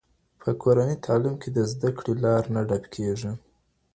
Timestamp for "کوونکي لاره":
1.97-2.49